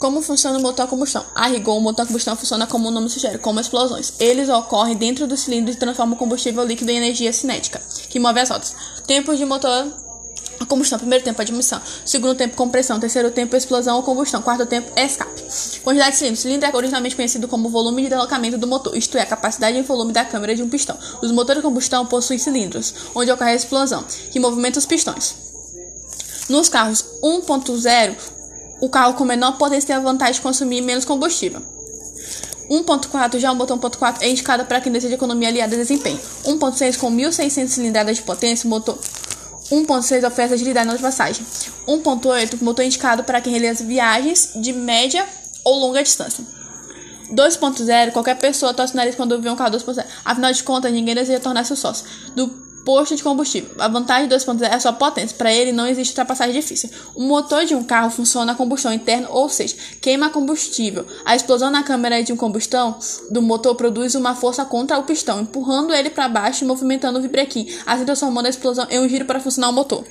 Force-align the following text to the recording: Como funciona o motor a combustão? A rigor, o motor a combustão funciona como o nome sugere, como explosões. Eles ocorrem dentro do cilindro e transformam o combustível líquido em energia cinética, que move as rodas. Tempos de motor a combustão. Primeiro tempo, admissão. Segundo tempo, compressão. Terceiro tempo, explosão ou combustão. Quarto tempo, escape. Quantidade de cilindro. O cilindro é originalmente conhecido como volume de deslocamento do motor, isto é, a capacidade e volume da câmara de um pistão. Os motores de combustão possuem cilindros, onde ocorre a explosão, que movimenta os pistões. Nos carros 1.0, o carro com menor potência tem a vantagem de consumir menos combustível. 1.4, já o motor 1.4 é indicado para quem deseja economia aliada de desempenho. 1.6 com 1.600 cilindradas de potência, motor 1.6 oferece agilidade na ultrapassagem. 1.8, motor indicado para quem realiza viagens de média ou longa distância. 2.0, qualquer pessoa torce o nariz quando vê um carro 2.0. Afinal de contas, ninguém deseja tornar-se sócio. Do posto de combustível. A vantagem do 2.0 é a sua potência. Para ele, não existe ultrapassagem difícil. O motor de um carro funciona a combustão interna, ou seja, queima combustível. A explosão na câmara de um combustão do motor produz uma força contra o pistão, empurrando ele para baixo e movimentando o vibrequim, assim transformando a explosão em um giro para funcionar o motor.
Como 0.00 0.22
funciona 0.22 0.58
o 0.58 0.62
motor 0.62 0.86
a 0.86 0.88
combustão? 0.88 1.22
A 1.34 1.46
rigor, 1.46 1.76
o 1.76 1.80
motor 1.80 2.04
a 2.04 2.06
combustão 2.06 2.34
funciona 2.34 2.66
como 2.66 2.88
o 2.88 2.90
nome 2.90 3.10
sugere, 3.10 3.36
como 3.36 3.60
explosões. 3.60 4.14
Eles 4.18 4.48
ocorrem 4.48 4.96
dentro 4.96 5.26
do 5.26 5.36
cilindro 5.36 5.74
e 5.74 5.76
transformam 5.76 6.14
o 6.14 6.18
combustível 6.18 6.64
líquido 6.64 6.90
em 6.90 6.96
energia 6.96 7.30
cinética, 7.34 7.82
que 8.08 8.18
move 8.18 8.40
as 8.40 8.48
rodas. 8.48 8.74
Tempos 9.06 9.36
de 9.36 9.44
motor 9.44 9.92
a 10.58 10.64
combustão. 10.64 10.98
Primeiro 10.98 11.22
tempo, 11.22 11.42
admissão. 11.42 11.82
Segundo 12.06 12.34
tempo, 12.34 12.56
compressão. 12.56 12.98
Terceiro 12.98 13.30
tempo, 13.30 13.54
explosão 13.54 13.94
ou 13.96 14.02
combustão. 14.02 14.40
Quarto 14.40 14.64
tempo, 14.64 14.90
escape. 14.96 15.42
Quantidade 15.84 16.12
de 16.12 16.16
cilindro. 16.16 16.38
O 16.38 16.42
cilindro 16.42 16.70
é 16.70 16.76
originalmente 16.76 17.14
conhecido 17.14 17.46
como 17.46 17.68
volume 17.68 18.02
de 18.02 18.08
deslocamento 18.08 18.56
do 18.56 18.66
motor, 18.66 18.96
isto 18.96 19.18
é, 19.18 19.20
a 19.20 19.26
capacidade 19.26 19.76
e 19.76 19.82
volume 19.82 20.14
da 20.14 20.24
câmara 20.24 20.54
de 20.54 20.62
um 20.62 20.68
pistão. 20.70 20.96
Os 21.22 21.30
motores 21.30 21.60
de 21.60 21.68
combustão 21.68 22.06
possuem 22.06 22.38
cilindros, 22.38 22.94
onde 23.14 23.30
ocorre 23.30 23.50
a 23.50 23.54
explosão, 23.54 24.02
que 24.30 24.40
movimenta 24.40 24.78
os 24.78 24.86
pistões. 24.86 25.34
Nos 26.48 26.70
carros 26.70 27.04
1.0, 27.22 28.39
o 28.80 28.88
carro 28.88 29.14
com 29.14 29.24
menor 29.24 29.58
potência 29.58 29.88
tem 29.88 29.96
a 29.96 30.00
vantagem 30.00 30.34
de 30.34 30.40
consumir 30.40 30.80
menos 30.80 31.04
combustível. 31.04 31.62
1.4, 32.70 33.38
já 33.38 33.50
o 33.50 33.56
motor 33.56 33.76
1.4 33.78 34.18
é 34.20 34.30
indicado 34.30 34.64
para 34.64 34.80
quem 34.80 34.92
deseja 34.92 35.16
economia 35.16 35.48
aliada 35.48 35.72
de 35.72 35.82
desempenho. 35.82 36.18
1.6 36.44 36.98
com 36.98 37.10
1.600 37.10 37.68
cilindradas 37.68 38.16
de 38.16 38.22
potência, 38.22 38.68
motor 38.68 38.96
1.6 39.70 40.26
oferece 40.26 40.54
agilidade 40.54 40.86
na 40.86 40.92
ultrapassagem. 40.92 41.44
1.8, 41.86 42.62
motor 42.62 42.84
indicado 42.84 43.24
para 43.24 43.40
quem 43.40 43.52
realiza 43.52 43.84
viagens 43.84 44.52
de 44.56 44.72
média 44.72 45.26
ou 45.64 45.78
longa 45.78 46.02
distância. 46.02 46.44
2.0, 47.32 48.12
qualquer 48.12 48.36
pessoa 48.36 48.74
torce 48.74 48.92
o 48.92 48.96
nariz 48.96 49.14
quando 49.14 49.40
vê 49.40 49.50
um 49.50 49.56
carro 49.56 49.70
2.0. 49.70 50.04
Afinal 50.24 50.52
de 50.52 50.62
contas, 50.62 50.92
ninguém 50.92 51.14
deseja 51.14 51.40
tornar-se 51.40 51.76
sócio. 51.76 52.04
Do 52.34 52.69
posto 52.84 53.16
de 53.16 53.22
combustível. 53.22 53.70
A 53.78 53.88
vantagem 53.88 54.28
do 54.28 54.34
2.0 54.34 54.62
é 54.62 54.74
a 54.74 54.80
sua 54.80 54.92
potência. 54.92 55.36
Para 55.36 55.52
ele, 55.52 55.72
não 55.72 55.86
existe 55.86 56.12
ultrapassagem 56.12 56.54
difícil. 56.54 56.90
O 57.14 57.22
motor 57.22 57.64
de 57.64 57.74
um 57.74 57.82
carro 57.82 58.10
funciona 58.10 58.52
a 58.52 58.54
combustão 58.54 58.92
interna, 58.92 59.28
ou 59.30 59.48
seja, 59.48 59.76
queima 60.00 60.30
combustível. 60.30 61.06
A 61.24 61.36
explosão 61.36 61.70
na 61.70 61.82
câmara 61.82 62.22
de 62.22 62.32
um 62.32 62.36
combustão 62.36 62.98
do 63.30 63.42
motor 63.42 63.74
produz 63.74 64.14
uma 64.14 64.34
força 64.34 64.64
contra 64.64 64.98
o 64.98 65.02
pistão, 65.02 65.40
empurrando 65.40 65.94
ele 65.94 66.10
para 66.10 66.28
baixo 66.28 66.64
e 66.64 66.66
movimentando 66.66 67.18
o 67.18 67.22
vibrequim, 67.22 67.68
assim 67.86 68.04
transformando 68.04 68.46
a 68.46 68.50
explosão 68.50 68.86
em 68.90 68.98
um 68.98 69.08
giro 69.08 69.24
para 69.24 69.40
funcionar 69.40 69.70
o 69.70 69.72
motor. 69.72 70.04